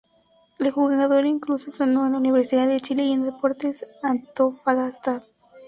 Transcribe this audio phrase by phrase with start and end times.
[0.57, 5.21] El jugador incluso sonó en la Universidad de Chile y en Deportes Antofagasta.